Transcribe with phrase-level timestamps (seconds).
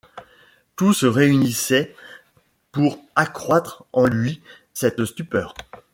[0.75, 1.95] Tout se réunissait
[2.71, 4.41] pour accroître en lui
[4.73, 5.53] cette stupeur.